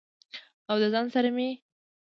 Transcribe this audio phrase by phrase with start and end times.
[0.69, 1.49] او د ځان سره مې